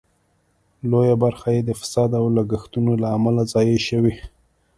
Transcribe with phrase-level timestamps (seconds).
[0.89, 4.13] لویه برخه یې د فساد او لګښتونو له امله ضایع شوې.